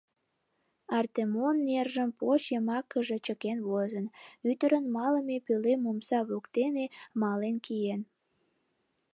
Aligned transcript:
Артемон 0.97 1.55
нержым 1.67 2.09
поч 2.19 2.41
йымакыже 2.53 3.17
чыкен 3.25 3.59
возын, 3.69 4.05
ӱдырын 4.49 4.85
малыме 4.95 5.37
пӧлем 5.45 5.81
омса 5.91 6.19
воктене 6.29 6.85
мален 7.21 7.55
киен. 7.65 8.01